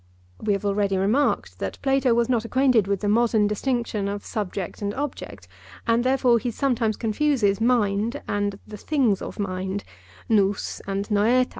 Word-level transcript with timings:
We 0.41 0.53
have 0.53 0.65
already 0.65 0.97
remarked 0.97 1.59
that 1.59 1.77
Plato 1.83 2.15
was 2.15 2.27
not 2.27 2.43
acquainted 2.43 2.87
with 2.87 3.01
the 3.01 3.07
modern 3.07 3.45
distinction 3.45 4.07
of 4.07 4.25
subject 4.25 4.81
and 4.81 4.95
object, 4.95 5.47
and 5.85 6.03
therefore 6.03 6.39
he 6.39 6.49
sometimes 6.49 6.97
confuses 6.97 7.61
mind 7.61 8.19
and 8.27 8.57
the 8.65 8.77
things 8.77 9.21
of 9.21 9.37
mind—(Greek) 9.37 10.55
and 10.87 11.07
(Greek). 11.07 11.49